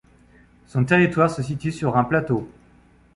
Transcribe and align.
Son 0.65 0.83
territoire 0.83 1.29
se 1.29 1.43
situe 1.43 1.71
sur 1.71 1.95
un 1.95 2.03
plateau. 2.03 2.49